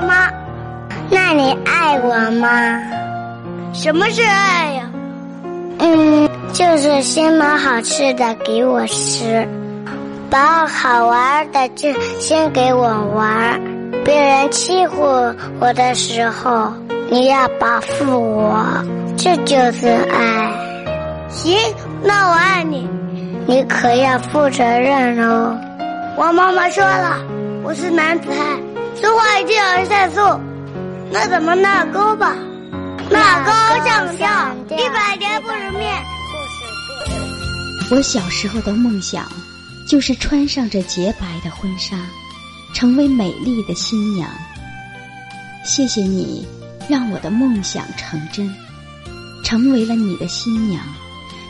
[0.00, 0.30] 道吗？
[1.10, 2.80] 那你爱我吗？
[3.74, 4.90] 什么是爱呀？
[5.78, 9.46] 嗯，就是先买好吃的给我吃，
[10.30, 13.60] 把好玩的就先给我玩。
[14.04, 15.02] 别人欺负
[15.60, 16.72] 我的时候，
[17.10, 18.64] 你要保护我，
[19.16, 20.50] 这就是爱。
[21.28, 21.56] 行，
[22.02, 22.88] 那我爱你，
[23.46, 25.54] 你可要负责任哦。
[26.16, 27.18] 我妈妈说了，
[27.62, 28.58] 我是男子汉，
[29.00, 30.20] 说话一定要算数。
[31.10, 32.36] 那怎么纳钩吧？
[33.10, 33.50] 纳钩
[33.84, 34.28] 上吊，
[34.76, 36.02] 一百年不如面。
[37.90, 39.26] 我小时候的梦想，
[39.88, 41.96] 就是穿上这洁白的婚纱。
[42.72, 44.30] 成为美丽的新娘。
[45.64, 46.46] 谢谢你，
[46.88, 48.48] 让我的梦想成真，
[49.44, 50.80] 成为了你的新娘，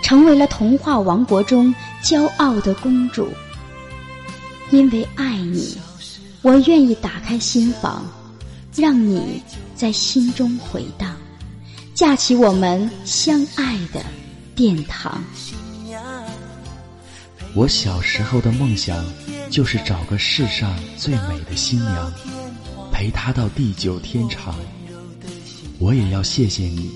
[0.00, 1.74] 成为了童话王国中
[2.04, 3.28] 骄傲的公主。
[4.70, 5.76] 因为爱你，
[6.42, 8.04] 我愿意打开心房，
[8.74, 9.42] 让你
[9.74, 11.16] 在心中回荡，
[11.94, 14.02] 架起我们相爱的
[14.54, 15.22] 殿堂。
[17.54, 19.04] 我小时候的梦想。
[19.50, 22.12] 就是找个世上最美的新娘，
[22.92, 24.54] 陪她到地久天长。
[25.78, 26.90] 我也要谢谢你，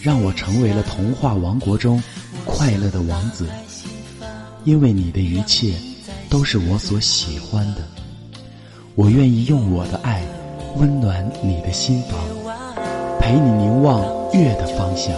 [0.00, 2.00] 让我成为了童话王国中
[2.44, 3.48] 快乐的王子。
[4.64, 5.74] 因为你的一切
[6.30, 7.84] 都是我所喜欢的，
[8.98, 10.22] 我愿意用我的爱
[10.78, 12.18] 温暖你的心房，
[13.20, 14.00] 陪你凝望
[14.32, 15.14] 月的方向，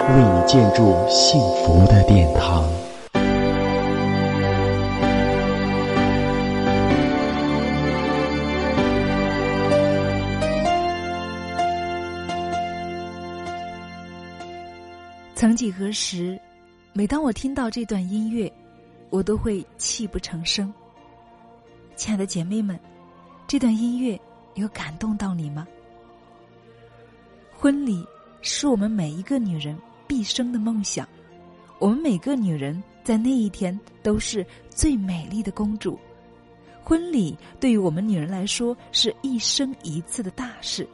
[0.00, 2.62] 为你建筑幸福的殿堂。
[15.34, 16.38] 曾几何时，
[16.92, 18.52] 每当我听到这段音乐，
[19.08, 20.70] 我都会泣不成声。
[21.96, 22.78] 亲爱的姐妹们，
[23.50, 24.16] 这段音乐
[24.54, 25.66] 有感动到你吗？
[27.50, 28.06] 婚礼
[28.42, 29.76] 是我们每一个女人
[30.06, 31.04] 毕生的梦想，
[31.80, 35.98] 我们每个女人在那一天都是最美丽的公主。
[36.80, 40.88] 婚礼对于我们女人来说是一生一次的大事，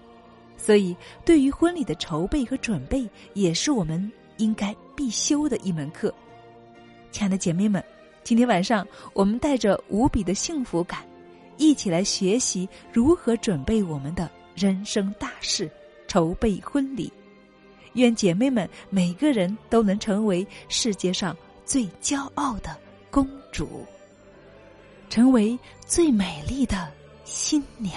[0.57, 4.11] 所以对于婚礼的筹备和准备也是我们。
[4.39, 6.11] 应该必修的一门课，
[7.11, 7.85] 亲爱的姐妹们，
[8.25, 11.05] 今天晚上我们带着无比的幸福感，
[11.57, 15.71] 一起来学习如何准备我们的人生大事，
[16.07, 17.13] 筹备婚礼。
[17.95, 22.77] 愿姐妹们每个人都能成为世界上最骄傲的
[23.11, 23.87] 公主，
[25.09, 26.93] 成为最美丽的
[27.25, 27.97] 新娘。